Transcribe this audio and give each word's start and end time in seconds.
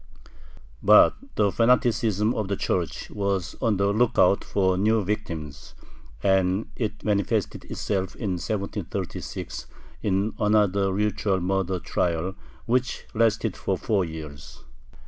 But 0.81 1.13
the 1.35 1.51
fanaticism 1.51 2.33
of 2.33 2.47
the 2.47 2.55
Church 2.55 3.11
was 3.11 3.55
on 3.61 3.77
the 3.77 3.93
lookout 3.93 4.43
for 4.43 4.75
new 4.75 5.03
victims, 5.03 5.75
and 6.23 6.71
it 6.75 7.03
manifested 7.05 7.65
itself 7.65 8.15
in 8.15 8.31
1736 8.31 9.67
in 10.01 10.33
another 10.39 10.91
ritual 10.91 11.39
murder 11.39 11.77
trial, 11.77 12.33
which 12.65 13.05
lasted 13.13 13.55
for 13.55 13.77
four 13.77 14.03
years. 14.03 14.63